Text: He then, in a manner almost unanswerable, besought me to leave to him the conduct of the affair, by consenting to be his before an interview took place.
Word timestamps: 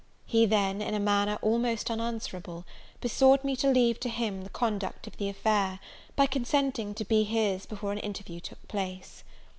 He 0.25 0.47
then, 0.47 0.81
in 0.81 0.95
a 0.95 0.99
manner 0.99 1.37
almost 1.43 1.91
unanswerable, 1.91 2.65
besought 3.01 3.43
me 3.43 3.55
to 3.57 3.69
leave 3.69 3.99
to 3.99 4.09
him 4.09 4.41
the 4.41 4.49
conduct 4.49 5.05
of 5.05 5.17
the 5.17 5.29
affair, 5.29 5.79
by 6.15 6.25
consenting 6.25 6.95
to 6.95 7.05
be 7.05 7.21
his 7.23 7.67
before 7.67 7.91
an 7.91 7.99
interview 7.99 8.39
took 8.39 8.67
place. 8.67 9.23